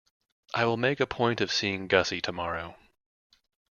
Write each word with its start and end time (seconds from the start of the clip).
I 0.55 0.65
will 0.65 0.77
make 0.77 0.99
a 0.99 1.05
point 1.05 1.41
of 1.41 1.51
seeing 1.51 1.85
Gussie 1.87 2.21
tomorrow. 2.21 2.75